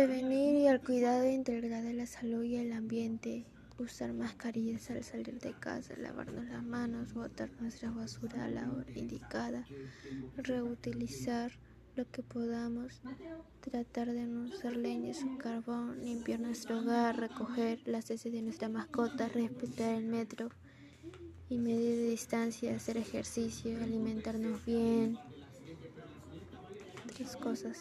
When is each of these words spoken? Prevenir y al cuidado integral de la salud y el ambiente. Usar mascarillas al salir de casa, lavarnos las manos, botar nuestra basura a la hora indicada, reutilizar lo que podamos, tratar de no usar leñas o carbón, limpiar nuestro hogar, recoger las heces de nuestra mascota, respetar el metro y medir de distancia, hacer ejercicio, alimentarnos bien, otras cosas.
Prevenir 0.00 0.54
y 0.54 0.66
al 0.66 0.80
cuidado 0.80 1.28
integral 1.28 1.84
de 1.84 1.92
la 1.92 2.06
salud 2.06 2.42
y 2.42 2.56
el 2.56 2.72
ambiente. 2.72 3.44
Usar 3.78 4.14
mascarillas 4.14 4.90
al 4.90 5.04
salir 5.04 5.38
de 5.40 5.52
casa, 5.52 5.92
lavarnos 5.98 6.46
las 6.46 6.64
manos, 6.64 7.12
botar 7.12 7.50
nuestra 7.60 7.90
basura 7.90 8.46
a 8.46 8.48
la 8.48 8.72
hora 8.72 8.90
indicada, 8.94 9.66
reutilizar 10.38 11.52
lo 11.96 12.10
que 12.10 12.22
podamos, 12.22 13.02
tratar 13.60 14.10
de 14.10 14.24
no 14.24 14.48
usar 14.48 14.74
leñas 14.74 15.22
o 15.22 15.36
carbón, 15.36 16.02
limpiar 16.02 16.40
nuestro 16.40 16.78
hogar, 16.78 17.20
recoger 17.20 17.82
las 17.84 18.10
heces 18.10 18.32
de 18.32 18.40
nuestra 18.40 18.70
mascota, 18.70 19.28
respetar 19.28 19.96
el 19.96 20.06
metro 20.06 20.48
y 21.50 21.58
medir 21.58 21.98
de 21.98 22.08
distancia, 22.08 22.74
hacer 22.74 22.96
ejercicio, 22.96 23.76
alimentarnos 23.76 24.64
bien, 24.64 25.18
otras 27.04 27.36
cosas. 27.36 27.76